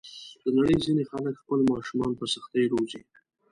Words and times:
د 0.43 0.45
نړۍ 0.57 0.75
ځینې 0.85 1.03
خلک 1.11 1.33
خپل 1.43 1.59
ماشومان 1.71 2.11
په 2.19 2.25
سختۍ 2.33 2.65
روزي. 2.71 3.01